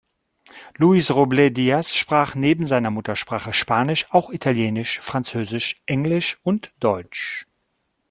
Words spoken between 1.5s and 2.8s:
Díaz sprach neben